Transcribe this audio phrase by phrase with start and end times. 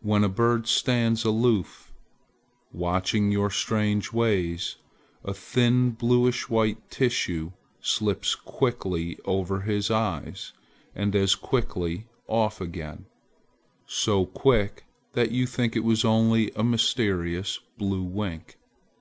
[0.00, 1.92] When a bird stands aloof
[2.72, 4.74] watching your strange ways,
[5.24, 10.52] a thin bluish white tissue slips quickly over his eyes
[10.92, 13.06] and as quickly off again;
[13.86, 18.58] so quick that you think it was only a mysterious blue wink.